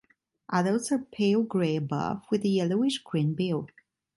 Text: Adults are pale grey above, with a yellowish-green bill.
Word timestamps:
Adults 0.51 0.91
are 0.91 0.97
pale 0.97 1.43
grey 1.43 1.75
above, 1.75 2.23
with 2.31 2.43
a 2.43 2.47
yellowish-green 2.47 3.35
bill. 3.35 3.67